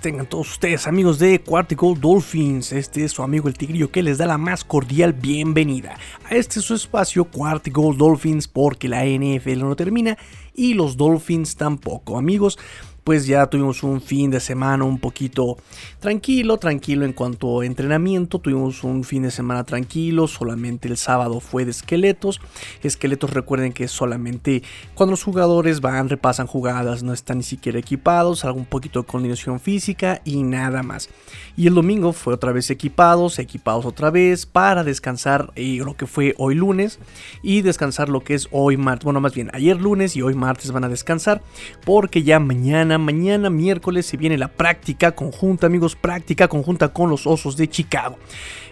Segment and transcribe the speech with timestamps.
[0.00, 2.72] tengan todos ustedes amigos de Quartico Dolphins.
[2.72, 5.96] Este es su amigo el Tigrillo que les da la más cordial bienvenida
[6.28, 10.16] a este su espacio Quartico Dolphins porque la NFL no termina
[10.54, 12.58] y los Dolphins tampoco amigos
[13.04, 15.58] pues ya tuvimos un fin de semana un poquito
[16.00, 21.40] tranquilo, tranquilo en cuanto a entrenamiento, tuvimos un fin de semana tranquilo, solamente el sábado
[21.40, 22.40] fue de esqueletos,
[22.82, 24.62] esqueletos recuerden que solamente
[24.94, 29.06] cuando los jugadores van, repasan jugadas, no están ni siquiera equipados, algo un poquito de
[29.06, 31.10] coordinación física y nada más.
[31.56, 36.06] Y el domingo fue otra vez equipados, equipados otra vez para descansar eh, lo que
[36.06, 36.98] fue hoy lunes
[37.42, 40.72] y descansar lo que es hoy martes, bueno más bien ayer lunes y hoy martes
[40.72, 41.42] van a descansar
[41.84, 47.26] porque ya mañana mañana, miércoles, se viene la práctica conjunta, amigos, práctica conjunta con los
[47.26, 48.18] Osos de Chicago.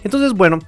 [0.05, 0.59] Entonces, bueno,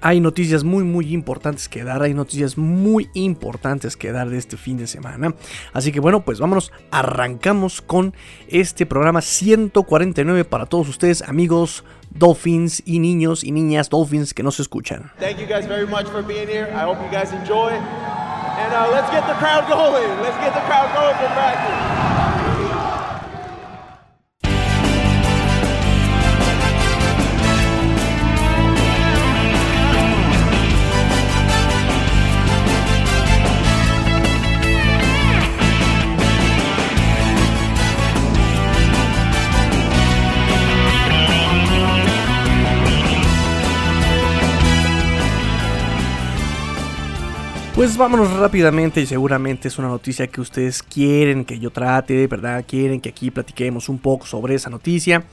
[0.00, 4.56] hay noticias muy muy importantes que dar, hay noticias muy importantes que dar de este
[4.56, 5.34] fin de semana.
[5.72, 8.14] Así que bueno, pues vámonos, arrancamos con
[8.48, 14.60] este programa 149 para todos ustedes, amigos Dolphins y niños y niñas Dolphins que nos
[14.60, 15.10] escuchan.
[15.18, 16.68] Thank you guys very much for being here.
[16.72, 17.72] I hope you guys enjoy.
[17.72, 20.08] And uh, let's get the crowd going.
[20.22, 22.23] Let's get the crowd going for practice.
[47.74, 52.64] Pues vámonos rápidamente y seguramente es una noticia que ustedes quieren que yo trate, ¿verdad?
[52.64, 55.24] Quieren que aquí platiquemos un poco sobre esa noticia.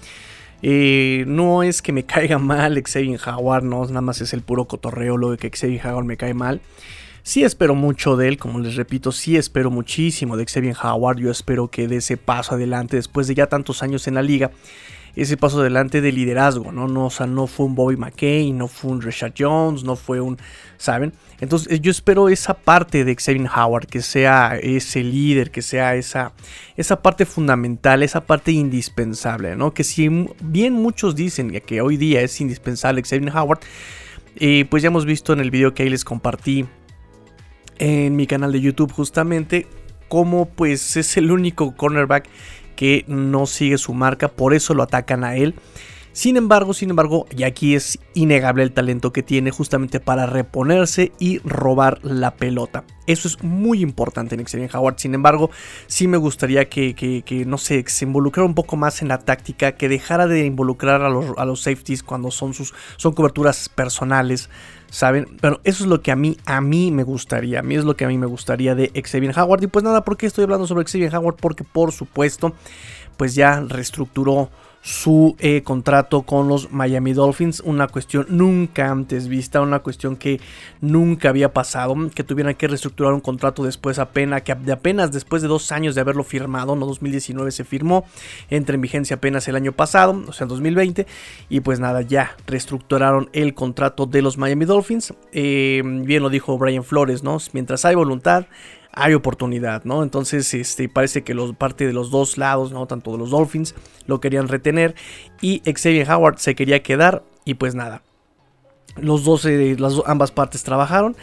[0.63, 4.65] Eh, no es que me caiga mal Xavier Howard, no, nada más es el puro
[4.65, 6.61] cotorreo lo de que Xavier Howard me cae mal.
[7.21, 11.19] Sí espero mucho de él, como les repito, sí espero muchísimo de Xavier Howard.
[11.19, 14.49] Yo espero que dé ese paso adelante después de ya tantos años en la liga
[15.15, 16.87] ese paso adelante de liderazgo, ¿no?
[16.87, 20.21] no o sea, no fue un Bobby McKay, no fue un Richard Jones, no fue
[20.21, 20.37] un,
[20.77, 21.13] ¿saben?
[21.39, 26.33] Entonces yo espero esa parte de Xavier Howard, que sea ese líder, que sea esa,
[26.77, 29.73] esa parte fundamental, esa parte indispensable, ¿no?
[29.73, 30.07] Que si
[30.41, 33.59] bien muchos dicen que hoy día es indispensable Xavier Howard,
[34.37, 36.65] eh, pues ya hemos visto en el video que ahí les compartí
[37.79, 39.67] en mi canal de YouTube justamente,
[40.07, 42.27] cómo pues es el único cornerback
[42.81, 45.53] que no sigue su marca, por eso lo atacan a él.
[46.13, 51.11] Sin embargo, sin embargo, y aquí es innegable el talento que tiene justamente para reponerse
[51.19, 52.83] y robar la pelota.
[53.05, 54.95] Eso es muy importante en Xavier Howard.
[54.97, 55.51] Sin embargo,
[55.85, 59.87] sí me gustaría que, no sé, se involucrara un poco más en la táctica, que
[59.87, 64.49] dejara de involucrar a los, a los safeties cuando son sus son coberturas personales.
[64.91, 65.37] ¿Saben?
[65.41, 67.95] Pero eso es lo que a mí, a mí me gustaría, a mí es lo
[67.95, 69.63] que a mí me gustaría de Xavier Howard.
[69.63, 71.37] Y pues nada, ¿por qué estoy hablando sobre Xavier Howard?
[71.37, 72.53] Porque por supuesto,
[73.17, 74.49] pues ya reestructuró
[74.81, 80.41] su eh, contrato con los Miami Dolphins, una cuestión nunca antes vista, una cuestión que
[80.81, 85.47] nunca había pasado, que tuvieran que reestructurar un contrato después apenas, que apenas después de
[85.47, 88.05] dos años de haberlo firmado, no 2019 se firmó,
[88.49, 91.05] entra en vigencia apenas el año pasado, o sea 2020,
[91.49, 96.57] y pues nada, ya reestructuraron el contrato de los Miami Dolphins, eh, bien lo dijo
[96.57, 97.37] Brian Flores, ¿no?
[97.53, 98.45] Mientras hay voluntad,
[98.93, 100.03] hay oportunidad, ¿no?
[100.03, 102.85] Entonces, este, parece que los, parte de los dos lados, ¿no?
[102.87, 103.75] Tanto de los Dolphins
[104.05, 104.95] lo querían retener
[105.41, 108.03] y Xavier Howard se quería quedar y pues nada.
[108.97, 111.15] Los dos, las, ambas partes trabajaron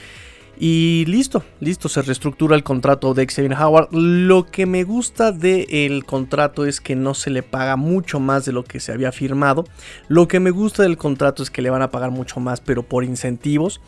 [0.60, 3.88] y listo, listo, se reestructura el contrato de Xavier Howard.
[3.92, 8.52] Lo que me gusta del contrato es que no se le paga mucho más de
[8.52, 9.64] lo que se había firmado.
[10.08, 12.82] Lo que me gusta del contrato es que le van a pagar mucho más, pero
[12.82, 13.80] por incentivos.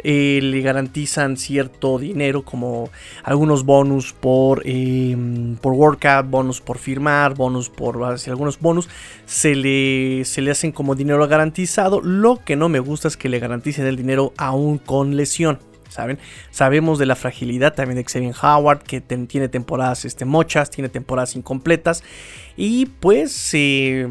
[0.00, 2.90] Eh, le garantizan cierto dinero, como
[3.24, 8.88] algunos bonus por, em, por workout, bonus por firmar, bonus por algunos bonus.
[9.24, 12.02] Se le, se le hacen como dinero garantizado.
[12.02, 15.67] Lo que no me gusta es que le garanticen el dinero aún con lesión.
[15.98, 16.20] ¿Saben?
[16.52, 21.34] Sabemos de la fragilidad también de Xavier Howard, que tiene temporadas este, mochas, tiene temporadas
[21.34, 22.04] incompletas.
[22.56, 24.06] Y pues eh,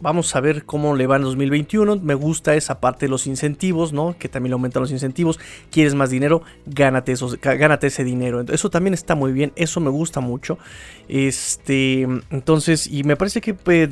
[0.00, 1.96] vamos a ver cómo le va en 2021.
[1.96, 4.14] Me gusta esa parte de los incentivos, ¿no?
[4.16, 5.40] Que también le aumentan los incentivos.
[5.72, 8.40] Quieres más dinero, gánate, esos, gánate ese dinero.
[8.42, 10.56] Eso también está muy bien, eso me gusta mucho.
[11.08, 13.90] Este, entonces, y me parece que pues,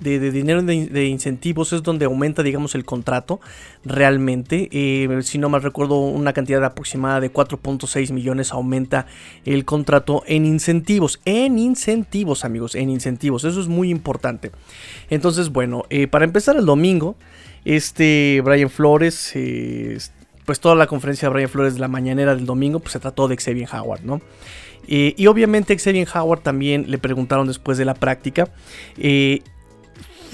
[0.00, 3.40] de de, dinero de, incentivos es donde aumenta, digamos, el contrato
[3.84, 4.68] realmente.
[4.72, 9.06] Eh, si no mal recuerdo, una cantidad aproximada de 4.6 millones aumenta
[9.44, 11.20] el contrato en incentivos.
[11.24, 13.44] En incentivos, amigos, en incentivos.
[13.44, 14.52] Eso es muy importante.
[15.10, 17.16] Entonces, bueno, eh, para empezar el domingo,
[17.64, 19.32] este Brian Flores...
[19.34, 19.98] Eh,
[20.44, 23.28] pues toda la conferencia de Brian Flores de la mañanera del domingo, pues se trató
[23.28, 24.20] de Xavier Howard, ¿no?
[24.86, 28.50] Y obviamente Xavier Howard también le preguntaron después de la práctica.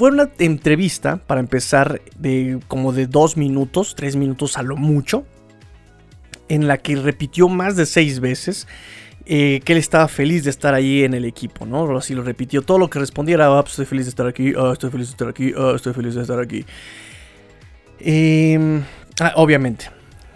[0.01, 5.27] Fue una entrevista, para empezar, de como de dos minutos, tres minutos a lo mucho,
[6.49, 8.67] en la que repitió más de seis veces
[9.27, 11.99] eh, que él estaba feliz de estar ahí en el equipo, ¿no?
[11.99, 12.63] Así lo repitió.
[12.63, 15.11] Todo lo que respondiera, ah, pues estoy feliz de estar aquí, ah, estoy feliz de
[15.11, 16.65] estar aquí, ah, estoy feliz de estar aquí.
[17.99, 18.83] Em,
[19.35, 19.91] obviamente.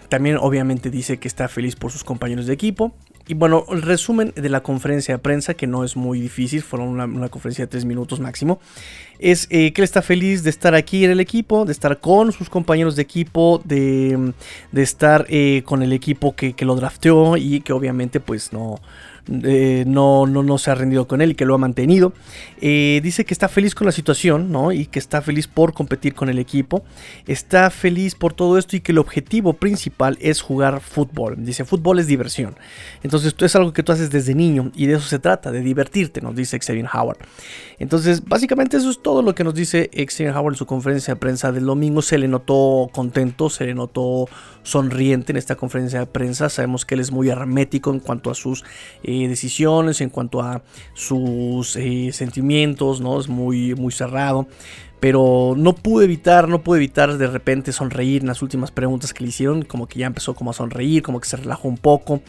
[0.09, 2.95] También obviamente dice que está feliz por sus compañeros de equipo.
[3.27, 6.89] Y bueno, el resumen de la conferencia de prensa, que no es muy difícil, fueron
[6.89, 8.59] una, conferencia de tres minutos máximo,
[9.17, 12.31] es eh, que él está feliz de estar aquí en el equipo, de estar con
[12.31, 14.33] sus compañeros de equipo, de,
[14.75, 18.79] estar eh, con el equipo que, que, lo drafteó y que obviamente pues no,
[19.27, 22.13] eh, no, no, no, se ha rendido con él y que lo ha mantenido.
[22.61, 24.71] Eh, dice que está feliz con la situación, ¿no?
[24.71, 26.83] Y que está feliz por competir con el equipo.
[27.27, 31.35] Está feliz por todo esto y que el objetivo principal es jugar fútbol.
[31.39, 32.55] Dice, fútbol es diversión.
[33.03, 35.61] Entonces, esto es algo que tú haces desde niño y de eso se trata, de
[35.61, 37.17] divertirte, nos dice Xavier Howard.
[37.79, 41.19] Entonces, básicamente eso es todo lo que nos dice Xavier Howard en su conferencia de
[41.19, 42.01] prensa del domingo.
[42.01, 44.27] Se le notó contento, se le notó
[44.63, 46.49] sonriente en esta conferencia de prensa.
[46.49, 48.63] Sabemos que él es muy hermético en cuanto a sus
[49.03, 50.63] eh, decisiones, en cuanto a
[50.93, 53.19] sus eh, sentimientos, ¿no?
[53.19, 54.47] Es muy, muy cerrado.
[54.99, 59.23] Pero no pude evitar, no pude evitar de repente sonreír en las últimas preguntas que
[59.23, 59.61] le hicieron.
[59.63, 62.21] Como que ya empezó como a sonreír, como que se relajó un poco.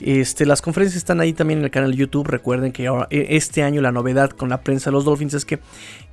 [0.00, 2.26] Este, las conferencias están ahí también en el canal de YouTube.
[2.26, 5.44] Recuerden que ahora, e, este año la novedad con la prensa de los Dolphins es
[5.44, 5.60] que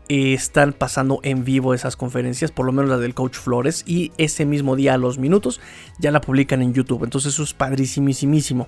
[0.07, 4.45] están pasando en vivo esas conferencias, por lo menos la del coach Flores, y ese
[4.45, 5.59] mismo día a los minutos
[5.99, 7.03] ya la publican en YouTube.
[7.03, 8.67] Entonces eso es padrísimísimo.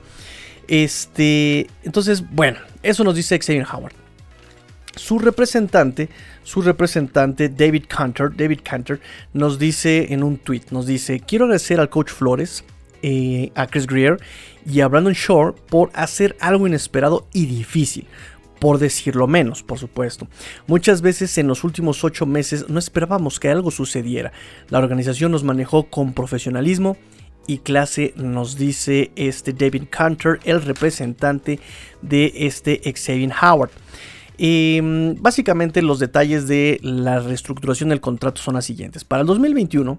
[0.67, 3.93] Este, entonces, bueno, eso nos dice Xavier Howard.
[4.95, 6.09] Su representante,
[6.43, 8.99] su representante David Cantor, David Cantor
[9.33, 12.63] nos dice en un tweet, nos dice, quiero agradecer al coach Flores,
[13.03, 14.17] eh, a Chris Greer
[14.65, 18.07] y a Brandon Shore por hacer algo inesperado y difícil
[18.59, 20.27] por decirlo menos, por supuesto.
[20.65, 24.31] Muchas veces en los últimos ocho meses no esperábamos que algo sucediera.
[24.69, 26.97] La organización nos manejó con profesionalismo
[27.47, 31.59] y clase, nos dice este David Cantor, el representante
[32.01, 33.71] de este Xavier Howard.
[34.37, 39.03] Em, básicamente los detalles de la reestructuración del contrato son las siguientes.
[39.03, 39.97] Para el 2021,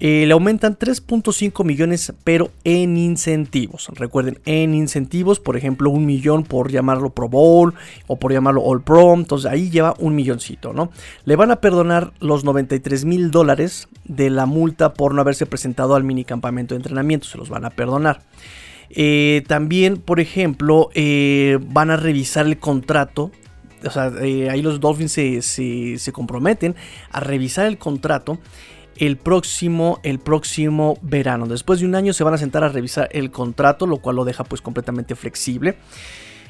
[0.00, 3.88] eh, le aumentan 3.5 millones, pero en incentivos.
[3.94, 7.74] Recuerden, en incentivos, por ejemplo, un millón por llamarlo Pro Bowl
[8.08, 9.14] o por llamarlo All Pro.
[9.14, 10.90] Entonces ahí lleva un milloncito, ¿no?
[11.24, 15.94] Le van a perdonar los 93 mil dólares de la multa por no haberse presentado
[15.94, 17.28] al mini campamento de entrenamiento.
[17.28, 18.22] Se los van a perdonar.
[18.90, 23.30] Eh, también, por ejemplo, eh, van a revisar el contrato
[23.86, 24.04] o sea,
[24.50, 26.74] ahí los Dolphins se, comprometen
[27.10, 28.38] a revisar el contrato
[28.98, 31.46] el próximo, el próximo verano.
[31.46, 34.24] Después de un año se van a sentar a revisar el contrato, lo cual lo
[34.24, 35.76] deja pues completamente flexible.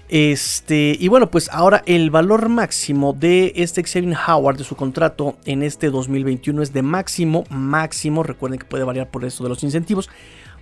[0.08, 5.38] Este, y bueno, pues ahora el valor máximo de este Xavier Howard de su contrato
[5.46, 9.64] en este 2021 es de máximo, máximo, recuerden que puede variar por esto de los
[9.64, 10.10] incentivos,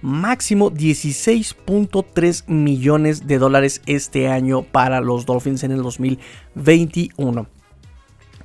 [0.01, 7.47] máximo 16.3 millones de dólares este año para los Dolphins en el 2021.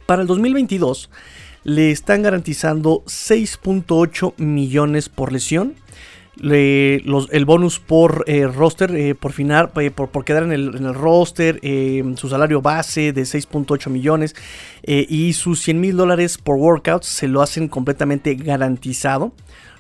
[0.08, 1.10] Para el 2022
[1.67, 5.75] le están garantizando 6.8 millones por lesión.
[6.41, 11.59] el bonus por eh, roster, eh, por final, eh, por, quedar en el, roster,
[12.15, 14.33] su salario base de 6.8 millones
[14.86, 19.33] y sus 100 mil dólares por workouts se lo hacen completamente garantizado,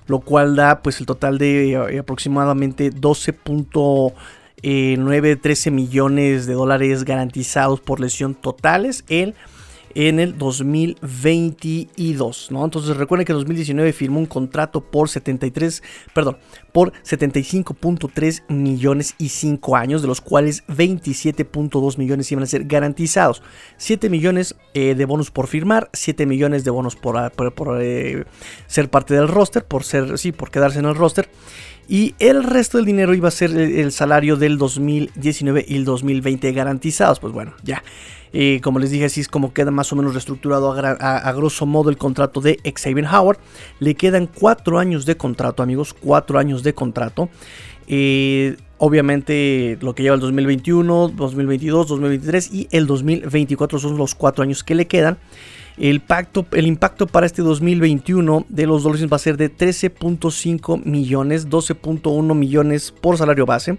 [0.07, 8.01] lo cual da pues el total de aproximadamente 12.9, 13 millones de dólares garantizados por
[8.01, 9.35] lesión totales en
[9.97, 12.63] en el 2022, ¿no?
[12.63, 15.81] Entonces recuerden que en 2019 firmó un contrato por 73,
[16.13, 16.37] perdón,
[16.71, 23.41] por 75.3 millones y 5 años, de los cuales 27.2 millones iban a ser garantizados.
[23.77, 27.31] 7 millones eh, de bonos por firmar, 7 millones de bonos por, ah,
[27.81, 28.25] eh,
[28.67, 31.27] ser parte del roster, por ser, sí, por quedarse en el roster.
[31.89, 36.51] Y el resto del dinero iba a ser el salario del 2019 y el 2020
[36.51, 37.19] garantizados.
[37.19, 37.81] Pues bueno, ya
[38.61, 41.97] como les dije, así es como queda más o menos reestructurado a, grosso modo el
[41.97, 43.39] contrato de Xavier Howard.
[43.79, 47.29] Le quedan cuatro años de contrato, amigos, cuatro años de contrato.
[47.87, 54.43] Eh, obviamente lo que lleva el 2021, 2022, 2023 y el 2024 son los cuatro
[54.43, 55.17] años que le quedan.
[55.77, 60.83] El, pacto, el impacto para este 2021 de los Dolphins va a ser de 13.5
[60.83, 63.77] millones, 12.1 millones por salario base,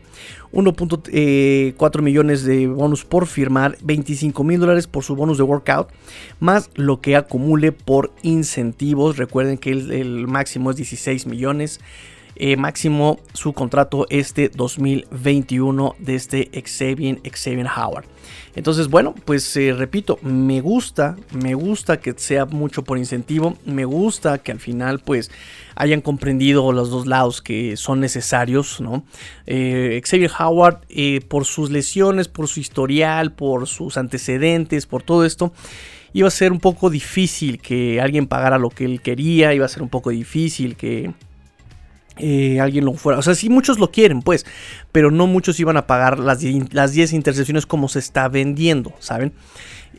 [0.52, 5.88] 1.4 eh, millones de bonus por firmar, 25 mil dólares por su bonus de workout,
[6.38, 9.16] más lo que acumule por incentivos.
[9.16, 11.80] Recuerden que el, máximo es 16 millones.
[12.40, 18.04] Eh, máximo su contrato este 2021 de este Xavier, Xavier Howard.
[18.54, 23.84] Entonces, bueno, pues eh, repito, me gusta, me gusta que sea mucho por incentivo, me
[23.84, 25.32] gusta que al final pues
[25.74, 29.02] hayan comprendido los dos lados que son necesarios, ¿no?
[29.46, 30.82] Eh, Xavier Howard,
[31.26, 35.52] por sus lesiones, por su historial, por sus antecedentes, por todo esto,
[36.12, 39.68] iba a ser un poco difícil que alguien pagara lo que él quería, iba a
[39.68, 41.12] ser un poco difícil que
[42.18, 43.18] eh, alguien lo fuera.
[43.18, 44.46] O sea, sí, muchos lo quieren, pues,
[44.92, 49.32] pero no muchos iban a pagar las, las 10 intercepciones como se está vendiendo, ¿saben?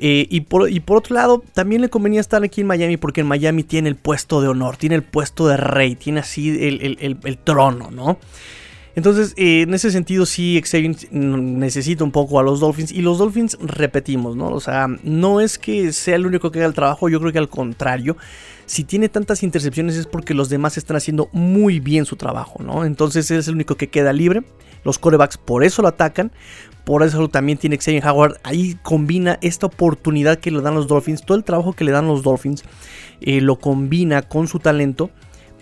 [0.02, 3.22] Eh, y, por, y, por, otro lado, también le convenía estar aquí en Miami porque
[3.22, 7.38] en Miami tiene el puesto de honor, tiene el puesto de rey, tiene así el,
[7.44, 8.18] trono, ¿no?
[8.96, 12.92] Entonces, eh, en ese sentido, sí, Xavier necesita un poco a los Dolphins.
[12.92, 14.48] Y los Dolphins, repetimos, ¿no?
[14.50, 17.40] O sea, no es que sea el único que haga el trabajo, yo creo que
[17.40, 18.18] al contrario
[18.70, 22.86] si tiene tantas intercepciones es porque los demás están haciendo muy bien su trabajo, ¿no?
[22.86, 24.44] Entonces es el único que queda libre.
[24.84, 26.32] Los corebacks por eso lo atacan.
[26.86, 28.38] Por eso también tiene Xavier Howard.
[28.44, 31.26] Ahí combina esta oportunidad que le dan los Dolphins.
[31.26, 32.64] Todo el trabajo que le dan los Dolphins
[33.22, 35.10] eh, lo combina con su talento.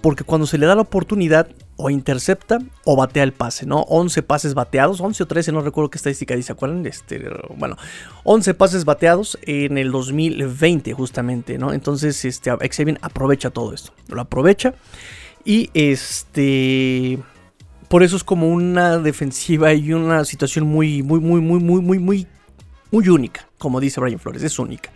[0.08, 3.82] Porque cuando se le da la oportunidad, o intercepta o batea el pase, ¿no?
[3.90, 6.86] 11 pases bateados, 11 o 13, no recuerdo qué estadística dice, ¿acuerdan?
[6.86, 7.76] Este, bueno,
[8.24, 11.74] 11 pases bateados en el 2020 justamente, ¿no?
[11.74, 12.50] Entonces, este,
[13.02, 14.76] aprovecha todo esto, lo aprovecha
[15.44, 17.20] y este...
[17.90, 22.28] Por eso es como una defensiva y una situación muy, muy, muy, muy, muy, muy,
[22.92, 24.90] muy única, como dice Brian Flores, es única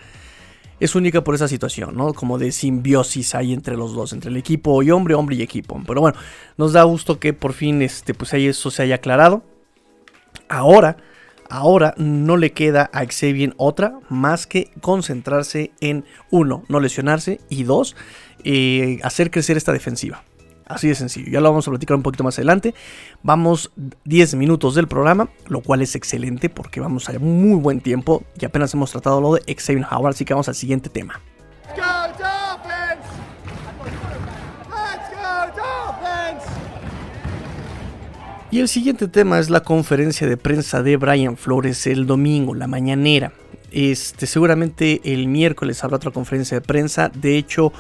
[0.82, 2.14] es única por esa situación, ¿no?
[2.14, 5.80] Como de simbiosis ahí entre los dos, entre el equipo y hombre, hombre y equipo.
[5.86, 6.18] Pero bueno,
[6.58, 9.44] nos da gusto que por fin este, pues eso se haya aclarado.
[10.50, 10.98] Ahora,
[11.50, 17.64] ahora no le queda a Xavier otra más que concentrarse en uno, no lesionarse y
[17.64, 17.96] dos,
[18.44, 20.24] eh, hacer crecer esta defensiva.
[20.66, 21.32] Así de sencillo.
[21.32, 22.74] Ya lo vamos a platicar un poquito más adelante.
[23.24, 23.72] Vamos
[24.06, 28.46] 10 minutos del programa, lo cual es excelente porque vamos a muy buen tiempo y
[28.46, 31.22] apenas hemos tratado lo de Xavier Howard, así que vamos al siguiente tema.
[38.52, 42.68] Y el siguiente tema es la conferencia de prensa de Brian Flores el domingo, la
[42.68, 43.32] mañanera.
[43.72, 47.08] Este, seguramente el miércoles habrá otra conferencia de prensa.
[47.08, 47.72] De hecho,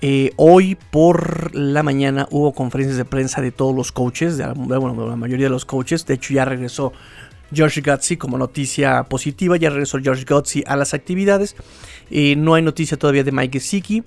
[0.00, 5.16] eh, hoy por la mañana hubo conferencias de prensa de todos los coaches, de, la
[5.16, 6.06] mayoría de los coaches.
[6.06, 6.92] De hecho, ya regresó
[7.52, 9.56] George Gutsy como noticia positiva.
[9.56, 11.56] Ya regresó George Gutsy a las actividades.
[12.10, 14.04] Eh, no hay noticia todavía de Mike Gesicki.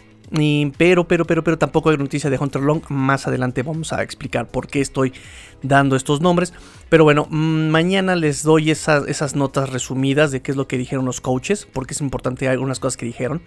[0.78, 2.84] pero, pero, pero, pero tampoco hay noticia de Hunter Long.
[2.88, 5.12] Más adelante vamos a explicar por qué estoy
[5.62, 6.54] dando estos nombres.
[6.88, 10.78] Pero bueno, mm, mañana les doy esas, esas notas resumidas de qué es lo que
[10.78, 11.68] dijeron los coaches.
[11.72, 13.42] Porque es importante algunas cosas que dijeron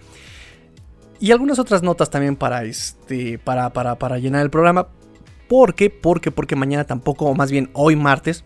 [1.20, 4.88] y algunas otras notas también para, este, para, para, para llenar el programa.
[5.48, 5.90] ¿Por qué?
[5.90, 8.44] Porque, porque mañana tampoco, o más bien hoy martes,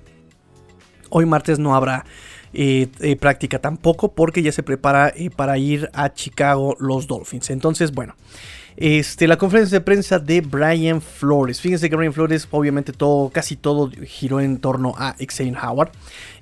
[1.11, 2.05] hoy martes no habrá
[2.53, 7.51] eh, eh, práctica tampoco porque ya se prepara eh, para ir a Chicago los Dolphins.
[7.51, 8.17] Entonces, bueno,
[8.77, 11.61] este, la conferencia de prensa de Brian Flores.
[11.61, 15.91] Fíjense que Brian Flores, obviamente todo, casi todo giró en torno a Xavier Howard.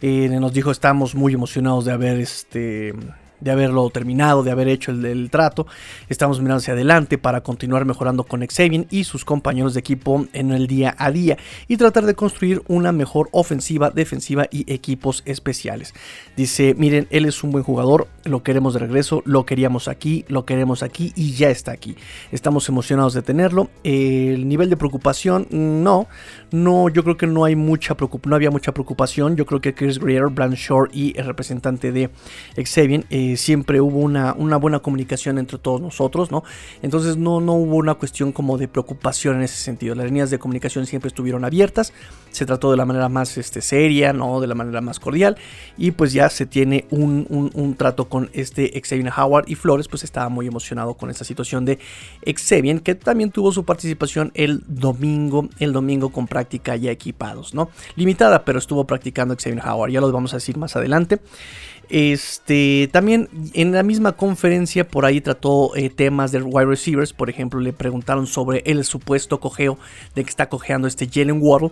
[0.01, 2.95] nos dijo, estamos muy emocionados de haber este,
[3.41, 5.67] de haberlo terminado, de haber hecho el, trato.
[6.09, 10.53] Estamos mirando hacia adelante para continuar mejorando con Xavier y sus compañeros de equipo en
[10.53, 11.37] el día a día
[11.69, 15.95] y tratar de construir una mejor ofensiva, defensiva y equipos especiales.
[16.37, 20.45] Dice, miren, él es un buen jugador, lo queremos de regreso, lo queríamos aquí, lo
[20.45, 21.97] queremos aquí y ya está aquí.
[22.33, 23.71] Estamos emocionados de tenerlo.
[23.85, 26.07] El nivel de preocupación, no,
[26.51, 29.37] no, yo creo que no hay mucha preocupación, no había mucha preocupación.
[29.37, 32.11] Yo creo que Chris Greer, Brand Shore y el representante de
[32.57, 36.45] Xavier eh, siempre hubo una, una, buena comunicación entre todos nosotros, ¿no?
[36.83, 39.95] Entonces no, no hubo una cuestión como de preocupación en ese sentido.
[39.95, 41.93] Las líneas de comunicación siempre estuvieron abiertas.
[42.31, 44.41] Se trató de la manera más este, seria, ¿no?
[44.41, 45.37] De la manera más cordial.
[45.77, 50.05] Y pues ya se tiene un, un, trato con este Xavier Howard y Flores, pues
[50.05, 51.79] estaba muy emocionado con esta situación de
[52.25, 57.71] Xavier, que también tuvo su participación el domingo, el domingo con práctica ya equipados, ¿no?
[57.97, 61.21] Limitada, pero estuvo practicando Xavier Howard, ya lo vamos a decir más adelante.
[61.89, 67.13] Este, también en la misma conferencia por ahí trató eh, temas de wide receivers.
[67.13, 69.79] Por ejemplo, le preguntaron sobre el supuesto cojeo
[70.15, 71.71] de que está cojeando este Jalen Waddle.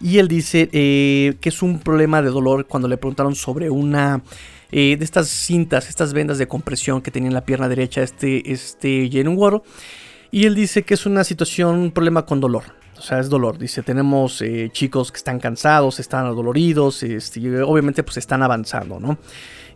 [0.00, 4.22] Y él dice eh, que es un problema de dolor cuando le preguntaron sobre una
[4.70, 9.08] de estas cintas, estas vendas de compresión que tenía en la pierna derecha este, este
[9.10, 9.62] Jalen Waddle.
[10.30, 12.64] Y él dice que es una situación, un problema con dolor.
[12.98, 13.58] O sea, es dolor.
[13.58, 19.18] Dice, tenemos eh, chicos que están cansados, están adoloridos, este, obviamente pues están avanzando, ¿no?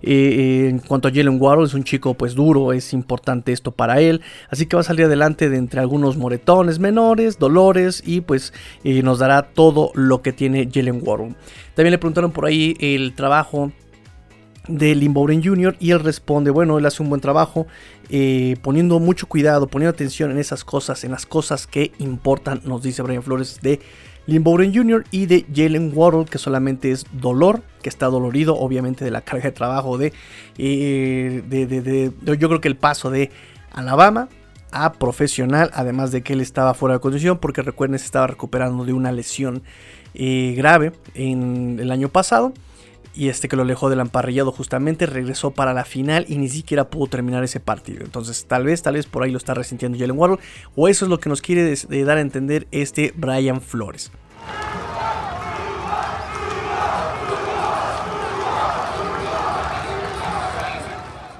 [0.02, 4.00] Eh, en cuanto a Jalen Waddle, es un chico pues duro, es importante esto para
[4.00, 4.22] él.
[4.48, 8.52] Así que va a salir adelante de entre algunos moretones menores, dolores y pues
[8.84, 11.34] eh, nos dará todo lo que tiene Jalen Waddle.
[11.74, 13.72] También le preguntaron por ahí el trabajo
[14.69, 15.76] de Limboren Jr.
[15.81, 17.67] y él responde, bueno, él hace un buen trabajo,
[18.09, 22.83] eh, poniendo mucho cuidado, poniendo atención en esas cosas, en las cosas que importan, nos
[22.83, 23.81] dice Brian Flores de
[24.26, 25.05] Limboren Jr.
[25.11, 29.45] y de Jalen Waddle, que solamente es dolor, que está dolorido, obviamente, de la carga
[29.45, 30.12] de trabajo de,
[30.59, 33.31] eh, de, yo creo que el paso de
[33.73, 34.29] Alabama
[34.73, 38.85] a profesional, además de que él estaba fuera de condición, porque recuerden, se estaba recuperando
[38.85, 39.62] de una lesión
[40.14, 42.52] eh, grave en el año pasado
[43.14, 46.90] y este que lo alejó del emparrillado justamente regresó para la final y ni siquiera
[46.90, 48.05] pudo terminar ese partido.
[48.05, 50.38] Entonces tal vez, tal vez por ahí lo está resintiendo Jalen Waddle
[50.76, 51.75] o eso es lo que nos quiere
[52.05, 54.11] dar a entender este Brian Flores.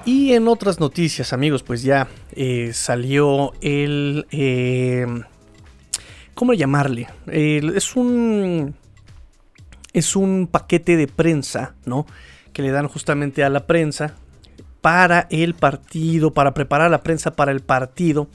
[0.03, 4.25] Y en otras noticias, amigos, pues ya eh, salió el...
[4.31, 5.05] Eh,
[6.33, 7.07] ¿Cómo llamarle?
[7.27, 8.73] es un
[9.93, 12.05] es un paquete de prensa, ¿no?
[12.53, 14.15] Que le dan justamente a la prensa
[14.81, 18.27] para el partido, para preparar la prensa para el partido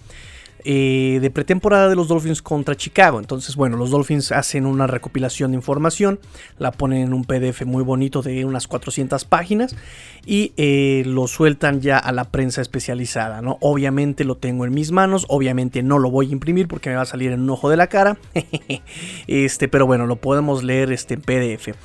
[0.68, 3.20] eh, de pretemporada de los Dolphins contra Chicago.
[3.20, 6.18] Entonces, bueno, los Dolphins hacen una recopilación de información,
[6.58, 9.76] la ponen en un PDF muy bonito de unas 400 páginas
[10.24, 13.58] y eh, lo sueltan ya a la prensa especializada, ¿no?
[13.60, 17.02] Obviamente lo tengo en mis manos, obviamente no lo voy a imprimir porque me va
[17.02, 18.18] a salir en un ojo de la cara,
[19.28, 21.76] este, pero bueno, lo podemos leer este, en PDF.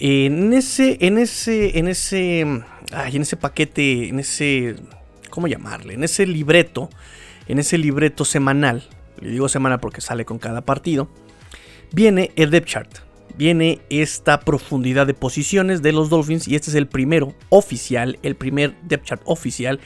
[0.00, 4.74] En ese, en ese, en ese, ay, en ese paquete, en ese,
[5.30, 5.94] ¿cómo llamarle?
[5.94, 6.90] En ese libreto
[7.48, 8.88] en ese libreto semanal,
[9.20, 11.08] le digo semanal porque sale con cada partido,
[11.92, 12.90] viene el depth chart.
[13.36, 18.36] Viene esta profundidad de posiciones de los Dolphins y este es el primero oficial, el
[18.36, 19.80] primer depth chart oficial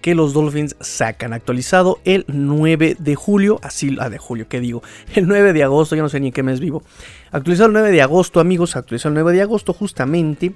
[0.00, 4.82] que los Dolphins sacan actualizado el 9 de julio, así, ah, de julio, ¿qué digo?
[5.14, 6.82] El 9 de agosto, ya no sé ni en qué mes vivo.
[7.30, 10.54] Actualizado el 9 de agosto, amigos, actualizado el 9 de agosto justamente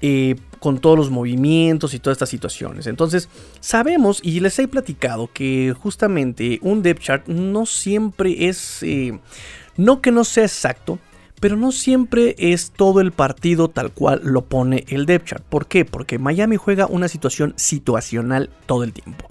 [0.00, 2.86] eh, con todos los movimientos y todas estas situaciones.
[2.86, 3.28] Entonces,
[3.60, 9.18] sabemos y les he platicado que justamente un depth chart no siempre es, eh,
[9.76, 10.98] no que no sea exacto,
[11.40, 15.44] pero no siempre es todo el partido tal cual lo pone el depth chart.
[15.48, 15.84] ¿Por qué?
[15.84, 19.26] Porque Miami juega una situación situacional todo el tiempo.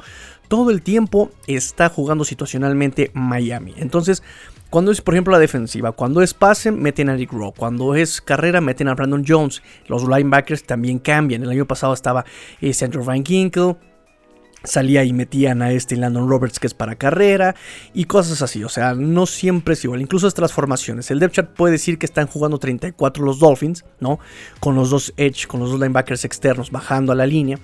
[0.49, 3.73] Todo el tiempo está jugando situacionalmente Miami.
[3.77, 4.23] Entonces,
[4.69, 7.53] cuando es, por ejemplo, la defensiva, cuando es pase, meten a Rick Rowe.
[7.57, 9.63] Cuando es carrera, meten a Brandon Jones.
[9.87, 11.41] Los linebackers también cambian.
[11.43, 12.23] El año pasado estaba
[12.61, 13.77] eh, Sandro Van Ginkle.
[14.63, 17.55] Salía y metían a este Landon Roberts que es para carrera
[17.93, 18.63] y cosas así.
[18.63, 20.01] O sea, no siempre es igual.
[20.01, 21.09] Incluso es transformaciones.
[21.09, 24.19] El depth chart puede decir que están jugando 34 los Dolphins, ¿no?
[24.59, 27.57] Con los dos edge, con los dos linebackers externos bajando a la línea.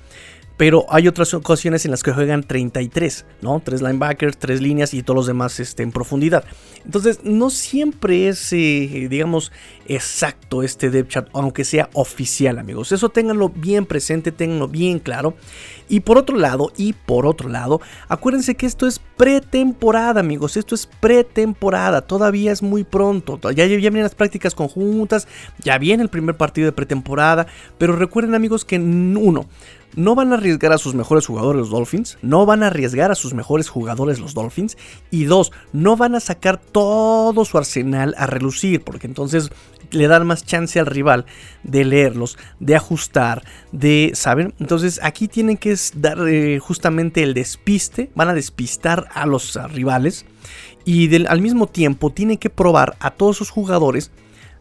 [0.57, 3.61] Pero hay otras ocasiones en las que juegan 33, ¿no?
[3.63, 6.45] Tres linebackers, tres líneas y todos los demás este, en profundidad.
[6.85, 9.51] Entonces, no siempre es, eh, digamos,
[9.87, 12.91] exacto este depth chart, aunque sea oficial, amigos.
[12.91, 15.35] Eso ténganlo bien presente, ténganlo bien claro.
[15.89, 20.57] Y por otro lado, y por otro lado, acuérdense que esto es pretemporada, amigos.
[20.57, 22.01] Esto es pretemporada.
[22.01, 23.39] Todavía es muy pronto.
[23.51, 25.27] Ya, ya vienen las prácticas conjuntas,
[25.63, 27.47] ya viene el primer partido de pretemporada.
[27.77, 29.45] Pero recuerden, amigos, que uno,
[29.95, 33.15] no van a arriesgar a sus mejores jugadores los Dolphins, no van a arriesgar a
[33.15, 34.77] sus mejores jugadores los Dolphins
[35.11, 39.51] y dos, no van a sacar todo su arsenal a relucir, porque entonces
[39.91, 41.25] le dan más chance al rival
[41.63, 44.53] de leerlos, de ajustar, de, ¿saben?
[44.59, 50.25] Entonces aquí tienen que dar eh, justamente el despiste, van a despistar a los rivales
[50.83, 54.11] y al mismo tiempo tienen que probar a todos sus jugadores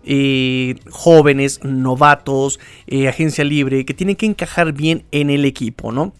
[0.06, 6.12] eh, jóvenes, novatos, eh, agencia libre, que tienen que encajar bien en el equipo, ¿no?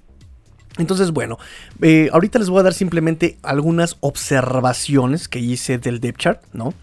[0.79, 1.39] Entonces, bueno,
[1.83, 6.75] eh, ahorita les voy a dar simplemente algunas observaciones que hice del depth chart, ¿no?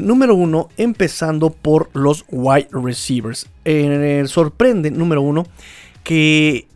[0.00, 3.50] número uno, empezando por los wide receivers.
[4.24, 5.46] sorprende, número uno,
[6.04, 6.66] que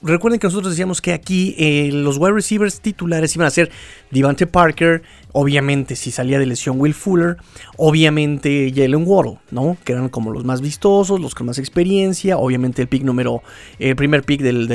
[0.00, 3.72] recuerden que nosotros decíamos que aquí los wide receivers titulares iban a ser
[4.12, 5.02] Devante Parker,
[5.38, 7.36] obviamente si salía de lesión Will Fuller,
[7.76, 9.76] obviamente Jalen Waddle, ¿no?
[9.84, 13.42] Que eran como los más vistosos, los con más experiencia, obviamente el pick número,
[13.78, 14.66] el primer pick del,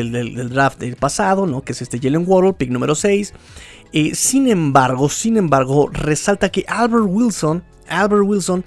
[0.51, 1.63] draft del pasado, ¿no?
[1.63, 3.33] Que es este Jalen Waddle, pick número 6.
[3.91, 8.63] Eh, sin embargo, sin embargo, resalta que Albert Wilson, Albert Wilson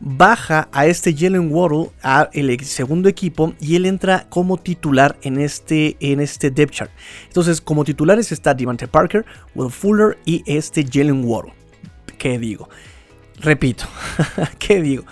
[0.00, 5.38] baja a este Jalen Waddle a el segundo equipo y él entra como titular en
[5.38, 6.90] este, en este depth chart.
[7.26, 11.52] Entonces, como titulares está Devante Parker, Will Fuller y este Jalen Waddle.
[12.18, 12.68] ¿Qué digo?
[13.40, 13.84] Repito,
[14.58, 15.04] ¿qué digo?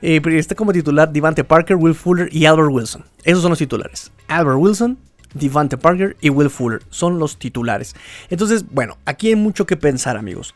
[0.00, 3.04] Eh, está como titular Devante Parker, Will Fuller y Albert Wilson.
[3.22, 4.12] Esos son los titulares.
[4.28, 4.98] Albert Wilson,
[5.32, 7.94] Devante Parker y Will Fuller son los titulares.
[8.30, 10.54] Entonces, bueno, aquí hay mucho que pensar, amigos.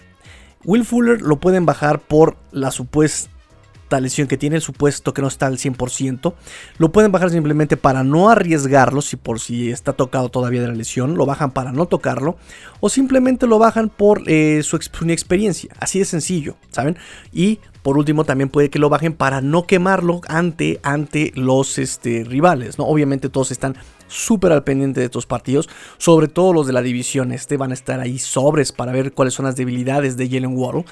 [0.64, 3.30] Will Fuller lo pueden bajar por la supuesta
[4.00, 6.34] lesión que tiene, el supuesto que no está al 100%.
[6.78, 10.74] Lo pueden bajar simplemente para no arriesgarlo, si por si está tocado todavía de la
[10.74, 12.36] lesión, lo bajan para no tocarlo,
[12.80, 15.74] o simplemente lo bajan por eh, su, experiencia.
[15.80, 16.96] Así de sencillo, ¿saben?
[17.32, 22.22] Y por último, también puede que lo bajen para no quemarlo ante, ante los este,
[22.24, 22.76] rivales.
[22.76, 22.84] ¿no?
[22.84, 23.76] Obviamente todos están
[24.08, 25.68] súper al pendiente de estos partidos,
[25.98, 29.34] sobre todo los de la división este, van a estar ahí sobres para ver cuáles
[29.34, 30.84] son las debilidades de Jalen Waddle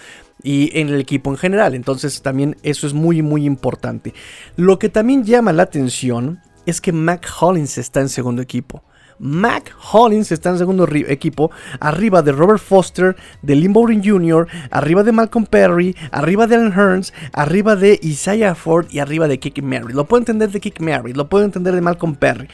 [0.42, 4.14] y en el equipo en general, entonces también eso es muy muy importante.
[4.56, 8.82] Lo que también llama la atención es que Mac Hollins está en segundo equipo.
[9.18, 11.50] Mac Hollins está en segundo equipo,
[11.80, 17.14] arriba de Robert Foster, de Lynn Jr., arriba de Malcolm Perry, arriba de Alan Hearns,
[17.32, 19.94] arriba de Isaiah Ford y arriba de Kick Mary.
[19.94, 22.48] Lo puedo entender de Kick Mary, lo puedo entender de Malcolm Perry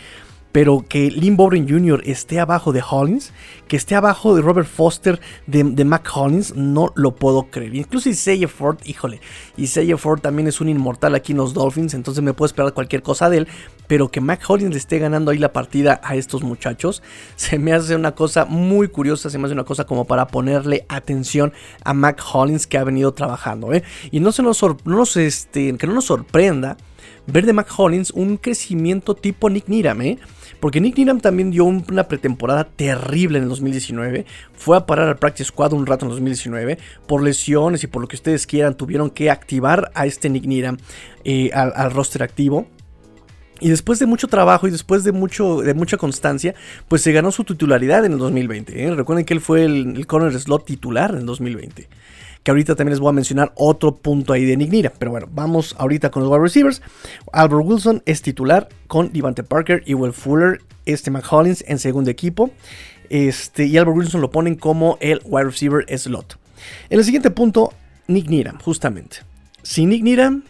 [0.53, 2.03] pero que Lynn Bowden Jr.
[2.05, 3.33] esté abajo de Hollins,
[3.67, 7.75] que esté abajo de Robert Foster, de, Mac Hollins, no lo puedo creer.
[7.75, 9.21] Incluso Isaiah Ford, híjole,
[9.57, 13.03] Isaiah Ford también es un inmortal aquí en los Dolphins, entonces me puedo esperar cualquier
[13.03, 13.49] cosa de él,
[13.87, 17.03] pero que Mac Hollins le esté ganando ahí la partida a estos muchachos,
[17.37, 20.85] se me hace una cosa muy curiosa, se me hace una cosa como para ponerle
[20.88, 23.83] atención a Mac Hollins que ha venido trabajando, ¿eh?
[24.11, 26.77] Y no se nos, no este, que no nos sorprenda
[27.26, 30.18] ver de Mac Hollins un crecimiento tipo Nick Niram, ¿eh?
[30.62, 34.26] Porque Nick Needham también dio una pretemporada terrible en el 2019.
[34.54, 36.78] Fue a parar al Practice Squad un rato en el 2019.
[37.08, 40.76] Por lesiones y por lo que ustedes quieran, tuvieron que activar a este Nick Needham
[41.24, 42.68] eh, al, roster activo.
[43.58, 46.54] Y después de mucho trabajo y después de, mucho, de mucha constancia,
[46.87, 48.85] pues se ganó su titularidad en el 2020.
[48.85, 48.94] ¿eh?
[48.94, 51.88] Recuerden que él fue el, el corner slot titular en el 2020
[52.42, 55.74] que ahorita también les voy a mencionar otro punto ahí de Nick Pero bueno, vamos
[55.78, 56.83] ahorita con los wide receivers.
[57.33, 62.50] Albert Wilson es titular con Devante Parker y Will Fuller, este McCollins en segundo equipo.
[63.11, 66.38] Este, y Albert Wilson lo ponen como el wide receiver slot.
[66.90, 67.72] En el siguiente punto,
[68.09, 69.18] Nick Needham, justamente.
[69.62, 70.44] Sin Nick Needham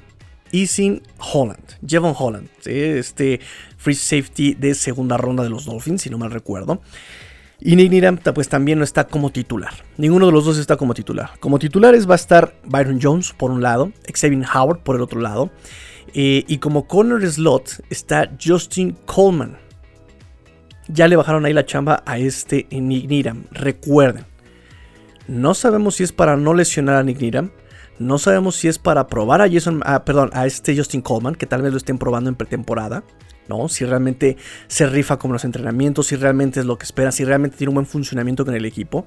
[0.50, 3.40] y sin Holland, Jevon Holland, este
[3.76, 6.80] free safety de segunda ronda de los Dolphins, si no mal recuerdo.
[7.64, 9.72] Y Nick Needham pues también no está como titular.
[9.96, 11.30] Ninguno de los dos está como titular.
[11.38, 15.20] Como titulares va a estar Byron Jones por un lado, Xavier Howard por el otro
[15.20, 15.50] lado.
[16.12, 19.58] Eh, y como corner slot está Justin Coleman.
[20.88, 23.44] Ya le bajaron ahí la chamba a este Nick Needham.
[23.52, 24.24] Recuerden,
[25.28, 27.52] no sabemos si es para no lesionar a Nick Needham.
[28.06, 31.62] No sabemos si es para probar a Jason, perdón, a este Justin Coleman, que tal
[31.62, 33.04] vez lo estén probando en pretemporada.
[33.48, 33.68] ¿no?
[33.68, 34.36] Si realmente
[34.68, 37.74] se rifa como los entrenamientos, si realmente es lo que espera, si realmente tiene un
[37.74, 39.06] buen funcionamiento con el equipo.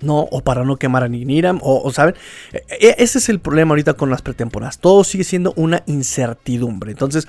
[0.00, 2.16] No, o para no quemar a Nick o, ¿saben?
[2.52, 4.78] E, e, ese es el problema ahorita con las pretemporadas.
[4.78, 6.90] Todo sigue siendo una incertidumbre.
[6.90, 7.28] Entonces,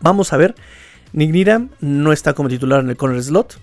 [0.00, 0.54] vamos a ver.
[1.12, 3.58] Nick no está como titular en el corner slot.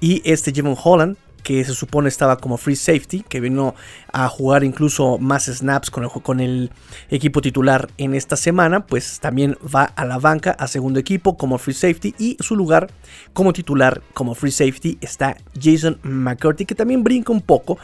[0.00, 3.74] Y este Jevon Holland que se supone estaba como free safety, que vino
[4.12, 6.70] a jugar incluso más snaps con el,
[7.08, 11.58] equipo titular en esta semana, pues también va a la banca a segundo equipo como
[11.58, 12.90] free safety y su lugar
[13.32, 17.78] como titular como free safety está Jason McCurdy, que también brinca un poco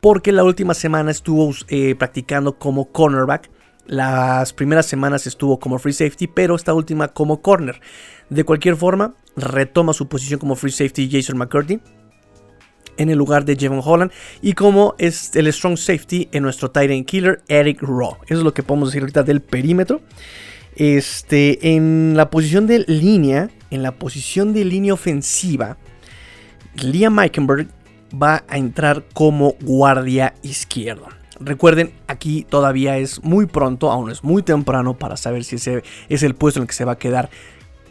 [0.00, 3.50] porque la última semana estuvo eh, practicando como cornerback.
[3.86, 7.80] Las primeras semanas estuvo como free safety, pero esta última como corner.
[8.28, 11.80] De cualquier forma, retoma su posición como free safety Jason McCurdy
[12.96, 17.04] en el lugar de Jevon Holland y como es el strong safety en nuestro Titan
[17.04, 18.16] Killer Eric Raw.
[18.26, 20.00] Eso es lo que podemos decir ahorita del perímetro.
[20.74, 25.76] Este, en la posición de línea, en la posición de línea ofensiva,
[26.74, 27.68] Liam Meikenberg
[28.20, 31.08] va a entrar como guardia izquierdo.
[31.40, 36.22] Recuerden, aquí todavía es muy pronto, aún es muy temprano para saber si ese es
[36.22, 37.30] el puesto en el que se va a quedar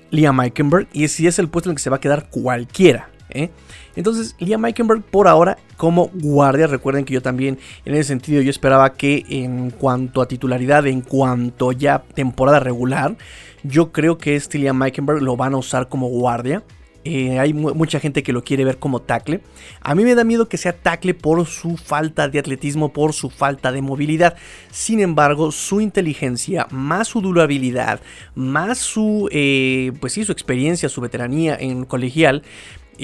[0.10, 3.11] Liam Meikenberg y si es el puesto en el que se va a quedar cualquiera.
[3.34, 3.50] ¿Eh?
[3.96, 6.68] Entonces, Liam Meikenberg por ahora como guardia.
[6.68, 11.02] Recuerden que yo también, en ese sentido, yo esperaba que en cuanto a titularidad, en
[11.02, 13.16] cuanto ya temporada regular,
[13.64, 16.64] yo creo que este Liam Meikenberg lo van a usar como guardia.
[17.04, 19.42] Eh, hay mucha gente que lo quiere ver como tackle.
[19.82, 23.30] A mí me da miedo que sea tackle por su falta de atletismo, por su
[23.30, 24.36] falta de movilidad.
[24.70, 28.02] Sin embargo, su inteligencia, más su durabilidad,
[28.36, 32.44] más su, eh, pues sí, su experiencia, su veteranía en colegial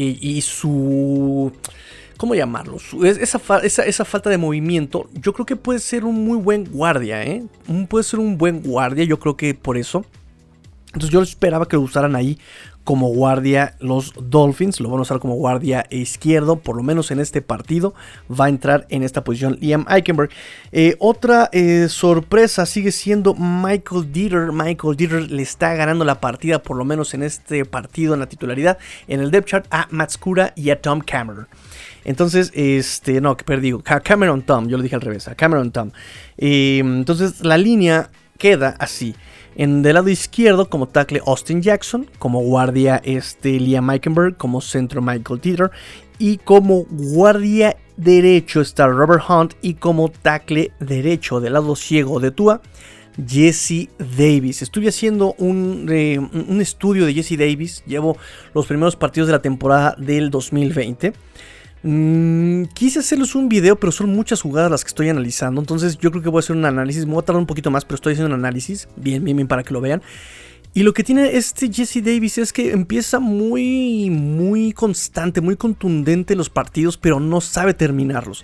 [0.03, 1.51] y su...
[2.17, 2.77] ¿Cómo llamarlo?
[3.03, 7.43] Esa, esa, falta de movimiento, yo creo que puede ser un muy buen guardia, ¿eh?
[7.87, 10.03] Puede ser un buen guardia, yo creo que por eso.
[10.87, 12.39] Entonces yo esperaba que lo usaran ahí
[12.87, 14.79] como guardia los Dolphins.
[14.79, 17.93] Lo van a usar como guardia izquierdo, por lo menos en este partido.
[18.31, 20.29] Va a entrar en esta posición Liam Eichenberg.
[20.71, 24.53] Eh, otra eh, sorpresa sigue siendo Michael Dieter.
[24.53, 28.29] Michael Dieter le está ganando la partida, por lo menos en este partido, en la
[28.29, 28.77] titularidad,
[29.09, 31.49] en el depth chart, a Matskura y a Tom Cameron.
[32.05, 33.73] Entonces, este, no, perdí.
[34.01, 35.91] Cameron Tom, yo lo dije al revés, a Cameron Tom.
[36.37, 39.15] entonces, la línea queda así.
[39.55, 45.01] En del lado izquierdo, como tackle Austin Jackson, como guardia este, Liam Meikenberg, como centro
[45.01, 45.71] Michael Dieter,
[46.19, 52.29] y como guardia derecho está Robert Hunt, y como tackle derecho del lado ciego de
[52.29, 52.61] Tua,
[53.25, 54.61] Jesse Davis.
[54.61, 58.15] Estuve haciendo un, eh, un estudio de Jesse Davis, llevo
[58.53, 61.13] los primeros partidos de la temporada del 2020.
[61.83, 65.61] Mm, quise hacerles un video, pero son muchas jugadas las que estoy analizando.
[65.61, 67.05] Entonces yo creo que voy a hacer un análisis.
[67.05, 68.87] Me voy a tardar un poquito más, pero estoy haciendo un análisis.
[68.95, 70.01] Bien, bien, bien, para que lo vean.
[70.73, 76.35] Y lo que tiene este Jesse Davis es que empieza muy, muy constante, muy contundente
[76.35, 78.43] los partidos, pero no sabe terminarlos.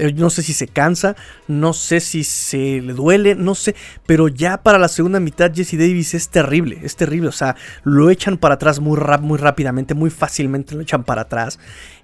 [0.00, 1.14] Eh, no sé si se cansa,
[1.46, 3.74] no sé si se le duele, no sé,
[4.06, 8.08] pero ya para la segunda mitad Jesse Davis es terrible, es terrible, o sea, lo
[8.08, 11.58] echan para atrás muy, muy rápidamente, muy fácilmente lo echan para atrás.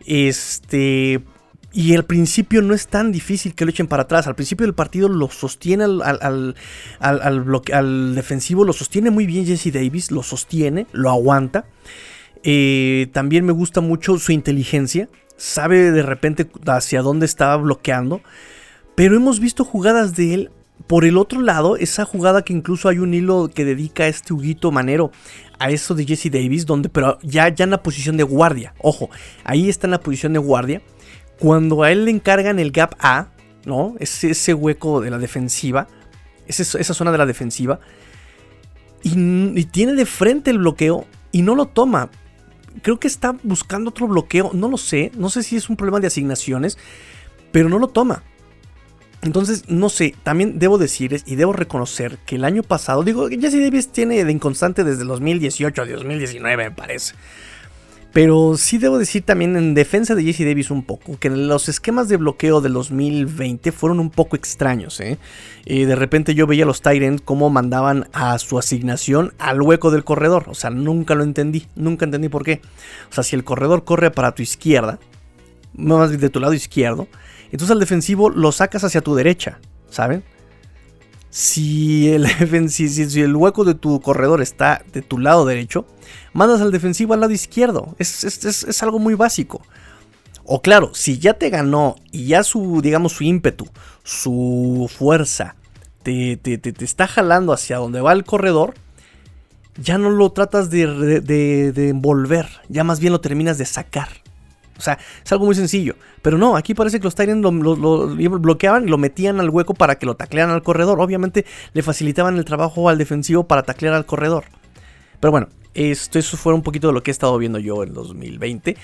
[0.05, 1.23] Este,
[1.73, 4.27] y al principio no es tan difícil que lo echen para atrás.
[4.27, 6.55] Al principio del partido lo sostiene al, al,
[7.01, 11.65] al, defensivo, lo sostiene muy bien Jesse Davis, lo sostiene, lo aguanta.
[12.43, 18.20] Eh, también me gusta mucho su inteligencia sabe de repente hacia dónde estaba bloqueando.
[18.94, 20.51] Pero hemos visto jugadas de él
[20.87, 24.33] por el otro lado, esa jugada que incluso hay un hilo que dedica a este
[24.33, 25.11] Huguito Manero
[25.59, 28.75] a eso de Jesse Davis, donde pero ya, ya en la posición de guardia.
[28.79, 29.11] Ojo,
[29.42, 30.83] ahí está en la posición de guardia.
[31.40, 33.29] Cuando a él le encargan el gap A,
[33.64, 33.94] ¿no?
[33.99, 35.88] Ese, ese hueco de la defensiva,
[36.46, 37.81] esa, zona de la defensiva,
[39.03, 42.11] y tiene de frente el bloqueo y no lo toma
[42.83, 44.51] creo que está buscando otro bloqueo.
[44.53, 45.12] No lo sé.
[45.17, 46.79] No sé si es un problema de asignaciones.
[47.53, 48.23] Pero no lo toma.
[49.23, 53.61] Entonces, no sé, también debo decir y debo reconocer que el año pasado, digo, Jesse
[53.61, 57.15] Davis tiene de inconstante desde 2018 a 2019, me parece.
[58.16, 62.09] Pero sí debo decir también en defensa de Jesse Davis un poco, que los esquemas
[62.09, 65.00] de bloqueo del 2020 fueron un poco extraños.
[65.00, 65.18] ¿eh?
[65.66, 69.90] Y de repente yo veía a los Tyrants cómo mandaban a su asignación al hueco
[69.90, 70.46] del corredor.
[70.48, 72.62] O sea, nunca lo entendí, nunca entendí por qué.
[73.11, 74.98] O sea, si el corredor corre para tu izquierda,
[75.74, 77.09] más de tu lado izquierdo,
[77.52, 80.24] entonces al defensivo lo sacas hacia tu derecha, ¿saben?
[81.31, 85.87] Si el, hueco de tu corredor está de tu lado derecho,
[86.33, 87.95] mandas al defensivo al lado izquierdo.
[87.99, 89.62] Es, algo muy básico.
[90.45, 93.69] O claro, si ya te ganó y ya su, digamos, su ímpetu,
[94.05, 95.57] su fuerza,
[96.03, 96.39] te,
[96.81, 98.75] está jalando hacia donde va el corredor,
[99.77, 104.09] ya no lo tratas de, de, envolver, ya más bien lo terminas de sacar.
[104.79, 105.97] O sea, es algo muy sencillo.
[106.23, 109.97] Pero no, aquí parece que los Tyrants lo, bloqueaban y lo metían al hueco para
[109.97, 111.01] que lo taclearan al corredor.
[111.01, 114.45] Obviamente le facilitaban el trabajo al defensivo para taclear al corredor.
[115.21, 117.93] Pero bueno, esto, eso fue un poquito de lo que he estado viendo yo en
[117.93, 118.77] 2020.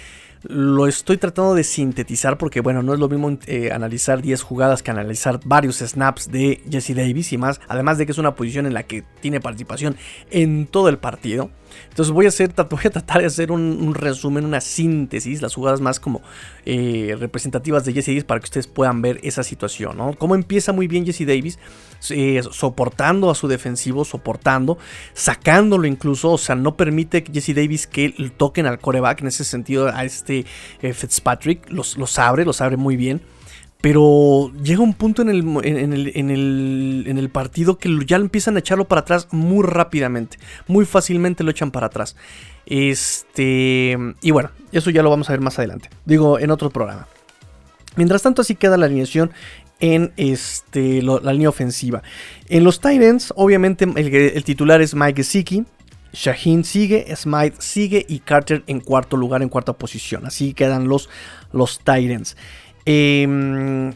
[0.44, 4.82] Lo estoy tratando de sintetizar porque, bueno, no es lo mismo eh, analizar 10 jugadas
[4.82, 8.66] que analizar varios snaps de Jesse Davis y más, además de que es una posición
[8.66, 9.96] en la que tiene participación
[10.30, 11.50] en todo el partido.
[11.88, 15.80] Entonces voy a, hacer, voy a tratar de hacer un, resumen, una síntesis, las jugadas
[15.80, 16.22] más como
[16.64, 20.14] eh, representativas de Jesse Davis para que ustedes puedan ver esa situación, ¿no?
[20.14, 21.58] Cómo empieza muy bien Jesse Davis,
[22.10, 24.78] eh, soportando a su defensivo, soportando,
[25.14, 29.44] sacándolo incluso, o sea, no permite que Jesse Davis que toquen al coreback en ese
[29.44, 30.44] sentido a este
[30.80, 33.20] eh, Fitzpatrick, los, los abre, los abre muy bien.
[33.82, 38.16] Pero llega un punto en el, en, el, en, el, en el, partido que ya
[38.16, 40.38] empiezan a echarlo para atrás muy rápidamente.
[40.68, 42.16] Muy fácilmente lo echan para atrás.
[42.64, 43.98] Este.
[44.22, 45.90] Y bueno, eso ya lo vamos a ver más adelante.
[46.06, 47.08] Digo, en otro programa.
[47.96, 49.32] Mientras tanto, así queda la alineación
[49.82, 52.02] en este, la línea ofensiva.
[52.48, 55.64] En los Titans, obviamente, el, titular es Mike Gesicki.
[56.12, 60.24] Shaheen sigue, Smite sigue y Carter en cuarto lugar, en cuarta posición.
[60.24, 61.08] Así quedan los,
[61.52, 62.36] los Titans.
[62.84, 63.92] Em,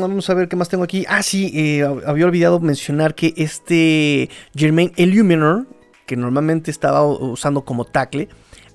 [0.00, 1.04] vamos a ver qué más tengo aquí.
[1.08, 5.66] Ah, sí, eh, había olvidado mencionar que este Jermaine Illuminor
[6.06, 8.28] que normalmente estaba usando como tackle,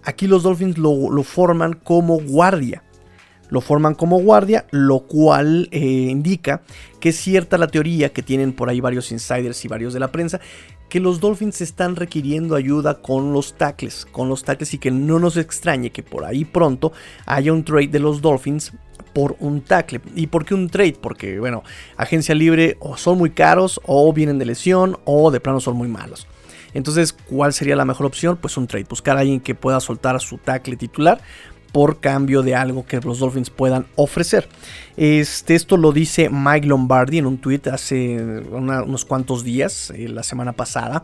[0.03, 2.83] aquí los Dolphins lo, forman como guardia.
[3.49, 6.61] Lo forman como guardia, lo cual eh, indica
[6.99, 10.11] que es cierta la teoría que tienen por ahí varios insiders y varios de la
[10.11, 10.39] prensa,
[10.89, 15.19] que los Dolphins están requiriendo ayuda con los tackles, con los tackles y que no
[15.19, 16.91] nos extrañe que por ahí pronto
[17.25, 18.73] haya un trade de los Dolphins
[19.13, 20.01] por un tackle.
[20.15, 20.97] ¿Y por qué un trade?
[21.01, 21.63] Porque, bueno,
[21.97, 25.87] agencia libre o son muy caros, o vienen de lesión, o de plano son muy
[25.87, 26.27] malos.
[26.73, 28.37] Entonces, ¿cuál sería la mejor opción?
[28.37, 28.85] Pues un trade.
[28.87, 31.19] Buscar a alguien que pueda soltar su tackle titular
[31.71, 34.47] por cambio de algo que los Dolphins puedan ofrecer.
[34.97, 38.19] Este, esto lo dice Mike Lombardi en un tweet hace
[38.51, 41.03] unos cuantos días, eh, la semana pasada.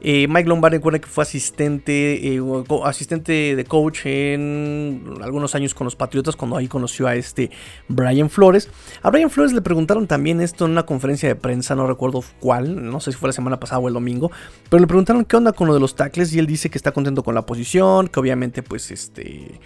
[0.00, 2.42] Eh, Mike Lombardi recuerda que fue asistente, eh,
[2.84, 7.50] asistente de coach en algunos años con los Patriotas cuando ahí conoció a este
[7.86, 8.68] Brian Flores.
[9.02, 12.90] A Brian Flores le preguntaron también esto en una conferencia de prensa, no recuerdo cuál,
[12.90, 14.30] no sé si fue la semana pasada o el domingo,
[14.68, 16.90] pero le preguntaron qué onda con lo de los tackles y él dice que está
[16.90, 19.60] contento con la posición, que obviamente pues este...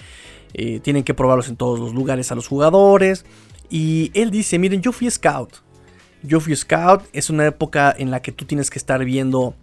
[0.54, 3.24] Eh, tienen que probarlos en todos los lugares a los jugadores.
[3.68, 5.62] Y él dice, miren, yo fui scout.
[6.22, 9.54] Yo fui scout, es una época en la que tú tienes que estar viendo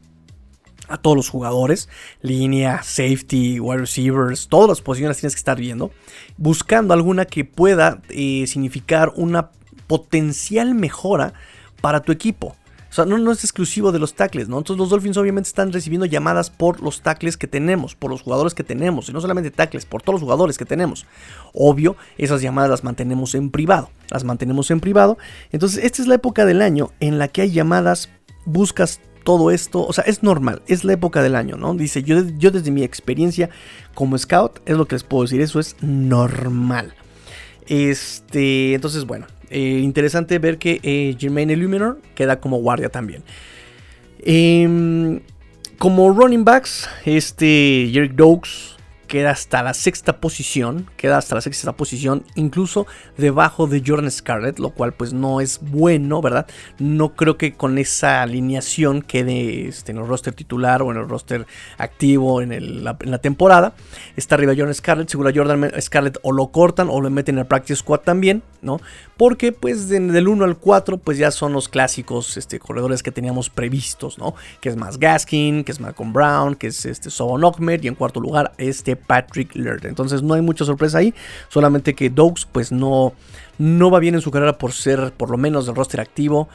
[0.87, 1.89] a todos los jugadores,
[2.21, 5.91] línea, safety, wide receivers, todas las posiciones tienes que estar viendo,
[6.37, 9.51] buscando alguna que pueda eh, significar una
[9.87, 11.33] potencial mejora
[11.81, 12.55] para tu equipo.
[12.89, 14.57] O sea, no, es exclusivo de los tackles, ¿no?
[14.57, 18.53] Entonces los Dolphins obviamente están recibiendo llamadas por los tackles que tenemos, por los jugadores
[18.53, 21.05] que tenemos, y no solamente tackles, por todos los jugadores que tenemos.
[21.53, 25.17] Obvio, esas llamadas las mantenemos en privado, las mantenemos en privado.
[25.51, 28.09] Entonces, esta es la época del año en la que hay llamadas,
[28.45, 31.73] buscas todo esto, o sea, es normal, es la época del año, ¿no?
[31.73, 33.49] Dice, yo, yo desde mi experiencia
[33.93, 36.93] como scout, es lo que les puedo decir, eso es normal.
[37.67, 43.23] Este, entonces, bueno, eh, interesante ver que eh, Jermaine Illuminor queda como guardia también.
[44.19, 45.21] Em,
[45.77, 48.76] como running backs, este Jerick Doaks
[49.07, 52.85] queda hasta la sexta posición, queda hasta la sexta posición, incluso
[53.17, 56.47] debajo de Jordan Scarlett, lo cual pues no es bueno, ¿verdad?
[56.77, 61.07] No creo que con esa alineación quede este, en el roster titular o en el
[61.07, 63.73] roster activo en, la, temporada.
[64.15, 67.45] Está arriba Jordan Scarlett, seguro Jordan Scarlett o lo cortan o lo meten en el
[67.47, 68.79] practice squad también, ¿no?
[69.15, 73.49] Porque pues del 1 al 4 pues ya son los clásicos este, corredores que teníamos
[73.49, 74.35] previstos, ¿no?
[74.61, 77.37] Que es más Gaskin, que es Malcolm Brown, que es este Sobon
[77.81, 79.85] y en cuarto lugar este Patrick Laird.
[79.85, 81.13] Entonces no hay mucha sorpresa ahí,
[81.49, 83.13] solamente que Dogs pues no,
[83.57, 86.49] no va bien en su carrera por ser por lo menos del roster activo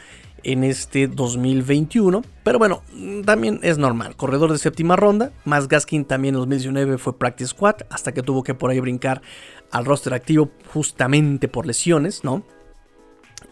[0.45, 2.23] en este 2021.
[2.43, 2.83] Pero bueno,
[3.25, 4.17] también es normal.
[4.17, 5.33] Corredor de séptima ronda.
[5.45, 7.77] Más Gaskin también en 2019 fue Practice Squad.
[7.91, 9.23] Hasta que tuvo que por ahí brincar
[9.71, 12.43] al roster activo justamente por lesiones, ¿no?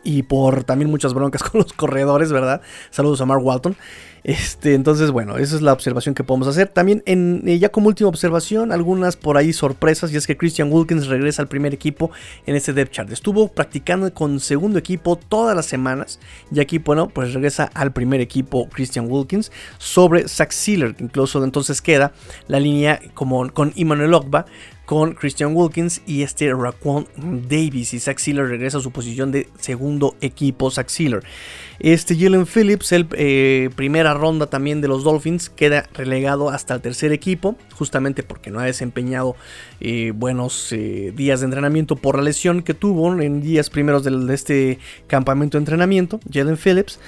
[0.03, 2.61] Y por también muchas broncas con los corredores, ¿verdad?
[2.91, 3.77] Saludos a Mark Walton.
[4.23, 6.69] Este, entonces, bueno, esa es la observación que podemos hacer.
[6.69, 10.71] También, en, eh, ya como última observación, algunas por ahí sorpresas, y es que Christian
[10.71, 12.11] Wilkins regresa al primer equipo
[12.47, 13.11] en este depth chart.
[13.11, 16.21] Estuvo practicando con segundo equipo todas las semanas,
[16.53, 21.43] y aquí, bueno, pues regresa al primer equipo Christian Wilkins sobre Zach Sealer, que incluso
[21.43, 22.13] entonces queda
[22.47, 24.45] la línea como con Emmanuel Ogba,
[24.91, 27.95] con Christian Wilkins y este Raquan Davis.
[27.95, 30.69] Y Zach Sealer regresa a su posición de segundo equipo.
[30.69, 31.23] Zach Sealer.
[31.79, 36.81] Este Jalen Phillips, el eh, primera ronda también de los Dolphins, queda relegado hasta el
[36.81, 39.37] tercer equipo, justamente porque no ha desempeñado
[39.81, 44.11] eh, buenos eh, días de entrenamiento por la lesión que tuvo en días primeros de,
[44.11, 46.19] de este campamento de entrenamiento.
[46.33, 46.99] Jalen Phillips.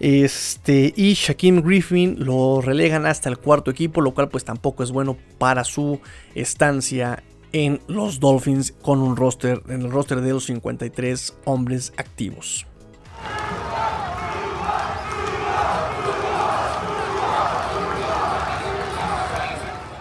[0.00, 4.90] Este, y Shaquem Griffin lo relegan hasta el cuarto equipo, lo cual pues tampoco es
[4.90, 6.00] bueno para su
[6.34, 12.66] estancia en los Dolphins con un roster, en el roster de los 53 hombres activos.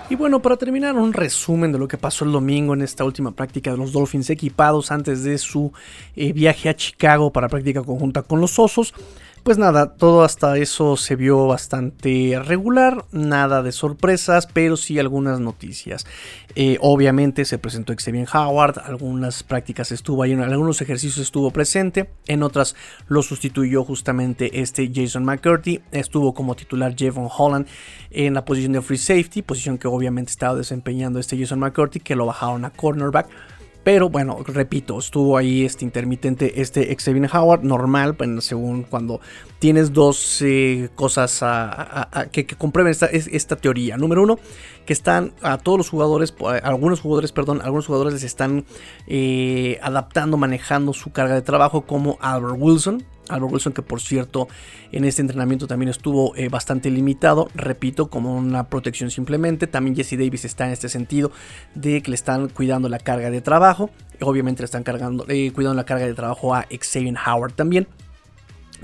[0.10, 3.32] Y bueno, para terminar, un resumen de lo que pasó el domingo en esta última
[3.32, 5.72] práctica de los Dolphins equipados antes de su
[6.16, 8.94] eh, viaje a Chicago para práctica conjunta con los Osos.
[9.44, 15.42] Pues nada, todo hasta eso se vio bastante regular, nada de sorpresas, pero sí algunas
[15.42, 16.06] noticias.
[16.56, 22.10] Eh, obviamente se presentó Xavier Howard, algunas prácticas estuvo ahí, en algunos ejercicios estuvo presente,
[22.28, 22.78] en otras
[23.10, 27.68] lo sustituyó justamente este Jason McCurdy, estuvo como titular Jevon Holland
[28.12, 32.16] en la posición de free safety, posición que obviamente estaba desempeñando este Jason McCurdy, que
[32.16, 33.28] lo bajaron a cornerback.
[33.84, 39.20] Pero bueno, repito, estuvo ahí este intermitente, este Xavier Howard, normal, según cuando
[39.60, 41.44] tienes dos eh, cosas
[42.32, 43.98] que, comprueben esta, esta teoría.
[43.98, 44.40] Número uno,
[44.86, 48.66] que están a todos los jugadores, algunos jugadores, perdón, algunos jugadores les están
[49.08, 54.48] eh, adaptando, manejando su carga de trabajo, como Albert Wilson, Albert Wilson, que por cierto
[54.92, 59.68] en este entrenamiento también estuvo eh, bastante limitado, repito, como una protección simplemente.
[59.68, 61.32] También Jesse Davis está en este sentido
[61.76, 63.90] de que le están cuidando la carga de trabajo.
[64.22, 67.88] Obviamente le están cargando, eh, cuidando la carga de trabajo a Xavier Howard también.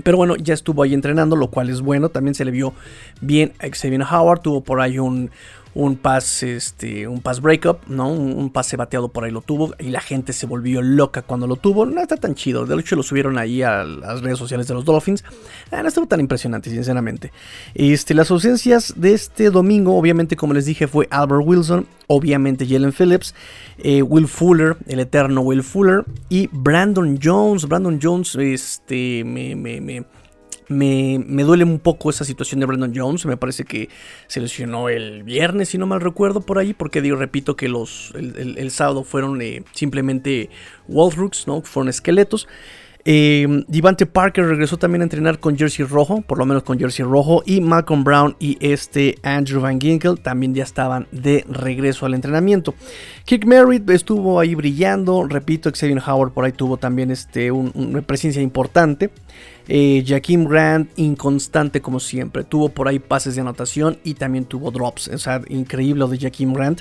[0.02, 2.08] Pero bueno, ya estuvo ahí entrenando, lo cual es bueno.
[2.08, 2.72] También se le vio
[3.20, 4.40] bien a Xavier Howard.
[4.40, 5.30] Tuvo por ahí un,
[5.74, 8.10] un pass, este, un pass breakup, ¿no?
[8.10, 11.56] Un, pase bateado por ahí lo tuvo y la gente se volvió loca cuando lo
[11.56, 11.86] tuvo.
[11.86, 12.66] No está tan chido.
[12.66, 15.24] De hecho, lo subieron ahí a las redes sociales de los Dolphins.
[15.70, 17.32] Ah, no estuvo tan impresionante, sinceramente.
[17.74, 22.92] Este, las ausencias de este domingo, obviamente, como les dije, fue Albert Wilson, obviamente Jalen
[22.92, 23.34] Phillips,
[23.78, 27.68] eh, Will Fuller, el eterno Will Fuller y Brandon Jones.
[27.68, 30.04] Brandon Jones, este, me, me, me
[30.70, 33.26] me, duele un poco esa situación de Brandon Jones.
[33.26, 33.88] Me parece que
[34.28, 36.74] se lesionó el viernes, si no mal recuerdo, por ahí.
[36.74, 40.48] Porque digo, repito que los, el, sábado fueron eh, simplemente
[40.86, 41.62] Walrooks, ¿no?
[41.62, 42.46] Fueron esqueletos.
[43.04, 47.04] Eh, Devante Parker regresó también a entrenar con Jersey Rojo, por lo menos con Jersey
[47.04, 47.42] Rojo.
[47.46, 52.74] Y Malcolm Brown y este Andrew Van Ginkel también ya estaban de regreso al entrenamiento.
[53.24, 55.26] Kick Merritt estuvo ahí brillando.
[55.26, 59.10] Repito, Xavier Howard por ahí tuvo también este, una presencia importante.
[59.68, 62.44] Eh, Jaquim Grant, inconstante como siempre.
[62.44, 65.08] Tuvo por ahí pases de anotación y también tuvo drops.
[65.08, 66.80] O sea, increíble lo de Jaquim Grant.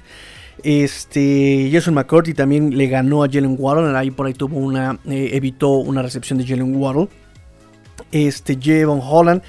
[0.64, 3.98] Este, Jason McCourty también le ganó a Jalen Waddle.
[3.98, 7.08] Ahí por ahí tuvo una, eh, evitó una recepción de Jalen Waddle.
[8.12, 9.42] Este, Javon Holland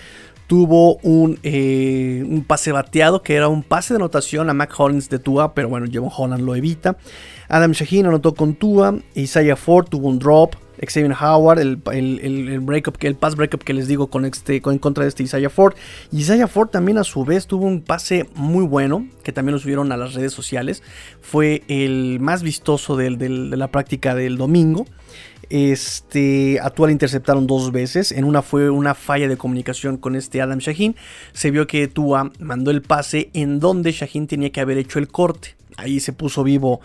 [0.46, 5.08] tuvo un, eh, un, pase bateado que era un pase de anotación a Mac Hollins
[5.08, 6.96] de Tua, pero bueno, Javon Holland lo evita.
[7.48, 8.98] Adam Shaheen anotó con Tua.
[9.14, 10.54] Isaiah Ford tuvo un drop.
[10.86, 14.78] Xavier Howard, el, el, breakup, el pass breakup que les digo con este, con, en
[14.78, 15.74] contra de este Isaiah Ford.
[16.12, 19.92] Isaiah Ford también a su vez tuvo un pase muy bueno, que también lo subieron
[19.92, 20.82] a las redes sociales.
[21.20, 24.86] Fue el más vistoso de la práctica del domingo.
[25.50, 28.12] Este, a Tua le interceptaron dos veces.
[28.12, 30.96] En una fue una falla de comunicación con este Adam Shaheen.
[31.32, 35.08] Se vio que Tua mandó el pase en donde Shaheen tenía que haber hecho el
[35.08, 35.56] corte.
[35.76, 36.80] Ahí se puso vivo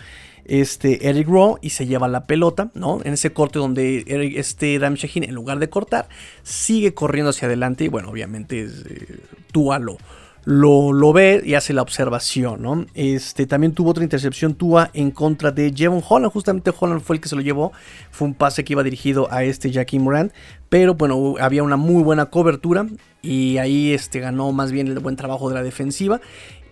[0.46, 3.02] este Eric Rowe y se lleva la pelota, ¿no?
[3.04, 4.04] En ese corte donde
[4.36, 6.08] este Ram Shaheen, en lugar de cortar,
[6.44, 9.20] sigue corriendo hacia adelante y bueno, obviamente eh,
[9.52, 9.98] Tua lo,
[10.46, 12.88] lo, ve y hace la observación.
[12.94, 17.22] Este, también tuvo otra intercepción Tua en contra de Jevon Holland, justamente Holland fue el
[17.22, 17.74] que se lo llevó,
[18.12, 20.32] fue un pase que iba dirigido a este Jackie Moran,
[20.70, 22.86] pero bueno, había una muy buena cobertura
[23.22, 26.22] y ahí este, ganó más bien el buen trabajo de la defensiva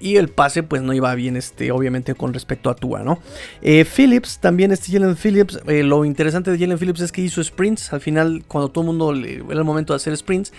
[0.03, 3.19] y el pase pues no iba bien este obviamente con respecto a Tua, ¿no?
[3.61, 7.41] Eh, Phillips, también este Jalen Phillips, eh, lo interesante de Jalen Phillips es que hizo
[7.41, 10.51] sprints, al final cuando todo el mundo le, era el momento de hacer sprints,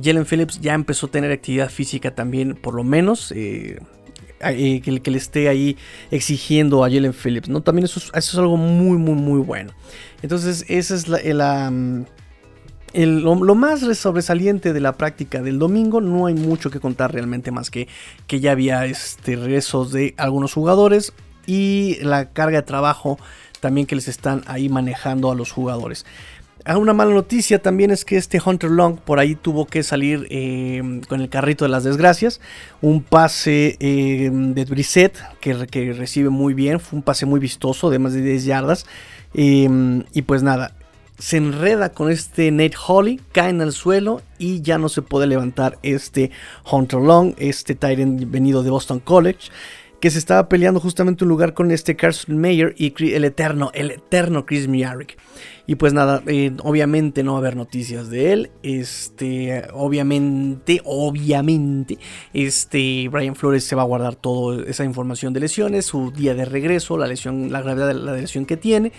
[0.00, 3.80] Jalen Phillips ya empezó a tener actividad física también, por lo menos, eh,
[4.40, 5.76] que, que, le esté ahí
[6.12, 7.62] exigiendo a Jalen Phillips, ¿no?
[7.62, 9.72] También eso, eso es algo muy, muy, muy bueno.
[10.22, 11.72] Entonces, esa es la, la
[12.94, 17.70] lo, más sobresaliente de la práctica del domingo, no hay mucho que contar realmente más
[17.70, 17.88] que
[18.26, 21.12] que ya había este, regresos de algunos jugadores
[21.46, 23.18] y la carga de trabajo
[23.60, 26.04] también que les están ahí manejando a los jugadores.
[26.66, 30.26] Ah, una mala noticia también es que este Hunter Long por ahí tuvo que salir
[30.30, 32.40] em, con el carrito de las desgracias.
[32.80, 36.80] Un pase em, de Brissett que, que, recibe muy bien.
[36.80, 38.86] Fue un pase muy vistoso de más de 10 yardas.
[39.34, 40.72] Em, y pues nada,
[41.24, 45.26] se enreda con este Nate Holly, cae en el suelo y ya no se puede
[45.26, 46.30] levantar este
[46.70, 49.48] Hunter Long, este Tyrant venido de Boston College,
[50.02, 53.92] que se estaba peleando justamente un lugar con este Carson Mayer y el eterno, el
[53.92, 55.16] eterno Chris Miarick.
[55.66, 58.50] Y pues nada, eh, obviamente no va a haber noticias de él.
[58.62, 61.96] Este, obviamente, obviamente,
[62.34, 66.44] este Brian Flores se va a guardar toda esa información de lesiones, su día de
[66.44, 68.92] regreso, la lesión, la gravedad de la lesión que tiene.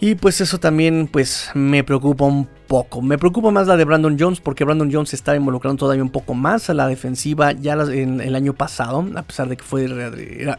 [0.00, 3.00] Y pues eso también pues me preocupa un poco.
[3.00, 6.34] Me preocupa más la de Brandon Jones porque Brandon Jones está involucrando todavía un poco
[6.34, 9.84] más a la defensiva ya en el año pasado, a pesar de que fue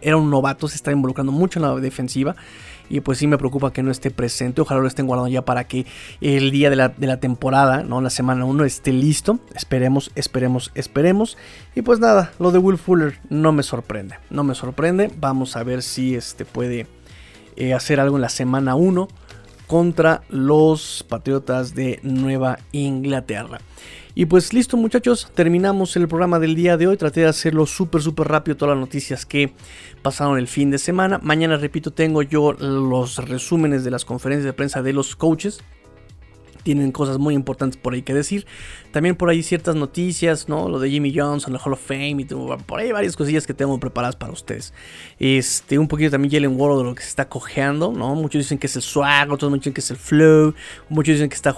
[0.02, 2.36] era, un novato, se está involucrando mucho en la defensiva.
[2.88, 4.62] Y pues sí me preocupa que no esté presente.
[4.62, 5.88] Ojalá lo estén guardando ya para que
[6.22, 8.00] el día de la, temporada, ¿no?
[8.00, 9.40] La semana 1 esté listo.
[9.56, 11.36] Esperemos, esperemos, esperemos.
[11.74, 14.18] Y pues nada, lo de Will Fuller no me sorprende.
[14.30, 15.12] No me sorprende.
[15.20, 16.86] Vamos a ver si este puede
[17.56, 19.08] eh, hacer algo en la semana 1
[19.68, 23.60] contra los Patriotas de Nueva Inglaterra.
[24.18, 26.96] Y pues listo muchachos, terminamos el programa del día de hoy.
[26.96, 29.52] Traté de hacerlo súper, súper rápido todas las noticias que
[30.02, 31.20] pasaron el fin de semana.
[31.22, 35.62] Mañana, repito, tengo yo los resúmenes de las conferencias de prensa de los coaches
[36.66, 38.48] tienen cosas muy importantes por ahí que decir.
[38.92, 40.68] También por ahí ciertas noticias, ¿no?
[40.68, 43.80] Lo de Jimmy Johnson, la Hall of Fame y por ahí varias cosillas que tengo
[43.80, 44.74] preparadas para ustedes.
[45.20, 48.16] Este, un poquito también Jalen Ward de lo que se está cojeando, ¿no?
[48.16, 50.56] Muchos dicen que es el swag, otros dicen que es el flow,
[50.90, 51.56] muchos dicen que está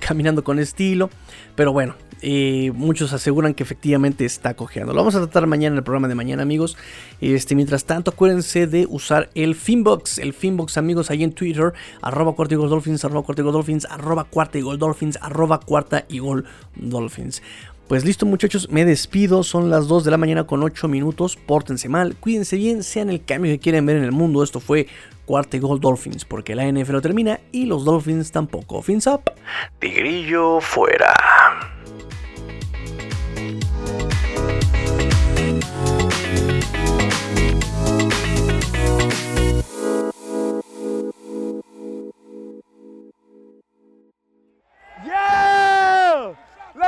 [0.00, 1.10] caminando con estilo,
[1.54, 4.92] pero bueno, eh, muchos aseguran que efectivamente está cojeando.
[4.92, 6.76] Lo vamos a tratar mañana en el programa de mañana, amigos.
[7.20, 10.18] Este, mientras tanto, acuérdense de usar el Finbox.
[10.18, 15.18] El Finbox, amigos, ahí en Twitter, arroba dolphins, arroba dolphins, arroba cuarta y gol dolphins,
[15.20, 16.44] arroba cuarta y gol
[16.74, 17.42] dolphins.
[17.88, 21.90] Pues listo muchachos, me despido, son las 2 de la mañana con 8 minutos, pórtense
[21.90, 24.86] mal, cuídense bien, sean el cambio que quieren ver en el mundo, esto fue
[25.26, 28.82] cuarta y gol Dolphins, porque la NFL termina y los Dolphins tampoco.
[28.82, 29.32] Fins up.
[29.78, 31.14] Tigrillo fuera.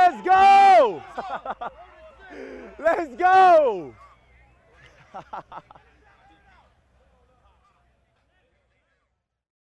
[0.05, 1.01] Let's go!
[2.77, 3.95] Let's go!